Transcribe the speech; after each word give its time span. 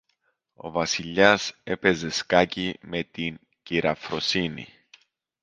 Ο 0.53 0.71
Βασιλιάς 0.71 1.59
έπαιζε 1.63 2.09
σκάκι 2.09 2.77
με 2.81 3.03
την 3.03 3.39
κυρα-Φρόνηση. 3.63 4.67